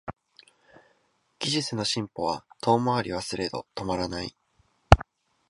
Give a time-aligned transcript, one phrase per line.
[1.37, 4.35] 技術の進歩は遠回りはすれど止まらない